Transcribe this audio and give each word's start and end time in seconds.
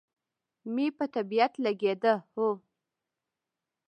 مې 0.73 0.85
په 0.97 1.05
طبیعت 1.15 1.53
لګېده، 1.65 2.13
هو. 2.31 2.47